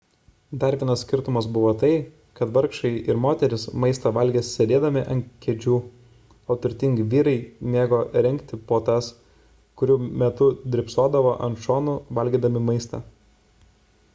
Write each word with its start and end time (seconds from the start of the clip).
dar 0.61 0.75
vienas 0.83 1.01
skirtumas 1.05 1.47
buvo 1.57 1.71
tai 1.81 1.89
kad 2.39 2.53
vargšai 2.55 2.89
ir 3.11 3.19
moterys 3.25 3.65
maistą 3.83 4.11
valgė 4.15 4.41
sėdėdami 4.47 5.03
ant 5.15 5.27
kėdžių 5.47 5.75
o 5.77 6.57
turtingi 6.63 7.05
vyrai 7.11 7.35
mėgo 7.75 7.99
rengti 8.27 8.61
puotas 8.73 9.11
kurių 9.83 9.99
metu 10.25 10.49
drybsodavo 10.79 11.35
ant 11.51 11.63
šonų 11.69 11.97
valgydami 12.21 12.65
maistą 12.73 13.03